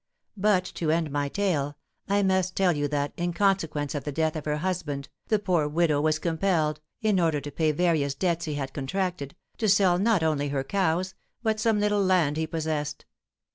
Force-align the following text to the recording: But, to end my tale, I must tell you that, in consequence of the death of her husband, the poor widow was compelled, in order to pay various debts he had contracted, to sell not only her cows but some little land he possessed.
But, 0.35 0.65
to 0.73 0.89
end 0.89 1.11
my 1.11 1.29
tale, 1.29 1.77
I 2.09 2.23
must 2.23 2.55
tell 2.55 2.75
you 2.75 2.87
that, 2.87 3.13
in 3.17 3.33
consequence 3.33 3.93
of 3.93 4.03
the 4.03 4.11
death 4.11 4.35
of 4.35 4.45
her 4.45 4.57
husband, 4.57 5.09
the 5.27 5.37
poor 5.37 5.67
widow 5.67 6.01
was 6.01 6.17
compelled, 6.17 6.81
in 7.03 7.19
order 7.19 7.39
to 7.39 7.51
pay 7.51 7.71
various 7.71 8.15
debts 8.15 8.45
he 8.45 8.55
had 8.55 8.73
contracted, 8.73 9.35
to 9.59 9.69
sell 9.69 9.99
not 9.99 10.23
only 10.23 10.47
her 10.49 10.63
cows 10.63 11.13
but 11.43 11.59
some 11.59 11.79
little 11.79 12.03
land 12.03 12.35
he 12.35 12.47
possessed. 12.47 13.05